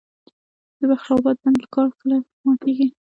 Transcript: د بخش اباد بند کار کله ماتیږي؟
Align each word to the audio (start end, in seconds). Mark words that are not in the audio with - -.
د 0.79 0.81
بخش 0.91 1.07
اباد 1.15 1.37
بند 1.43 1.61
کار 1.73 1.89
کله 1.99 2.17
ماتیږي؟ 2.45 2.87